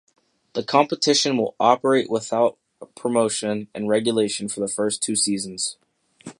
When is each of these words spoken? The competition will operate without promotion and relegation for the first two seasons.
The 0.53 0.63
competition 0.63 1.37
will 1.37 1.53
operate 1.59 2.09
without 2.09 2.57
promotion 2.95 3.67
and 3.75 3.87
relegation 3.87 4.49
for 4.49 4.59
the 4.59 4.67
first 4.67 5.03
two 5.03 5.15
seasons. 5.15 5.77